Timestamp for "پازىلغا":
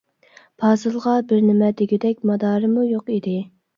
0.61-1.13